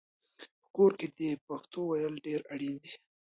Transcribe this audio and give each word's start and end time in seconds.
په 0.61 0.67
کور 0.75 0.91
کې 0.99 1.07
د 1.19 1.21
پښتو 1.47 1.79
ویل 1.89 2.13
ډېر 2.27 2.41
اړین 2.53 2.75
دي. 2.83 2.93